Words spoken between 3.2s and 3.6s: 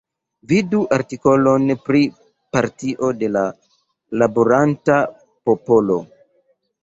la